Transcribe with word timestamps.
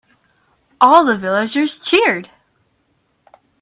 All 0.81 1.05
the 1.05 1.15
villagers 1.15 1.77
cheered. 1.77 2.31